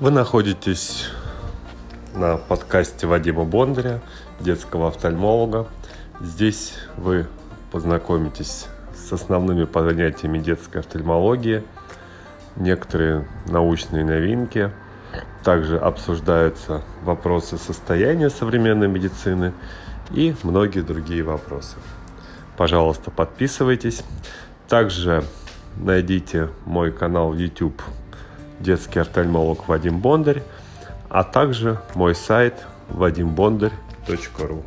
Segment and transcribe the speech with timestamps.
[0.00, 1.10] Вы находитесь
[2.14, 4.00] на подкасте Вадима Бондаря,
[4.40, 5.68] детского офтальмолога.
[6.22, 7.26] Здесь вы
[7.70, 8.66] познакомитесь
[8.96, 11.64] с основными понятиями детской офтальмологии,
[12.56, 14.72] некоторые научные новинки.
[15.44, 19.52] Также обсуждаются вопросы состояния современной медицины
[20.12, 21.76] и многие другие вопросы.
[22.56, 24.02] Пожалуйста, подписывайтесь.
[24.66, 25.24] Также
[25.76, 27.82] найдите мой канал YouTube
[28.60, 30.42] детский офтальмолог Вадим Бондарь,
[31.08, 32.54] а также мой сайт
[32.88, 34.62] vadimбондарь.ру.